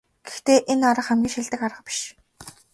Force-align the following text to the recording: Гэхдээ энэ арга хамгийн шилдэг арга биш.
Гэхдээ 0.27 0.59
энэ 0.71 0.85
арга 0.89 1.03
хамгийн 1.07 1.33
шилдэг 1.33 1.61
арга 1.67 1.81
биш. 1.87 1.99